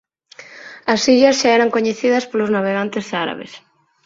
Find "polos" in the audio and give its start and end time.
2.29-2.53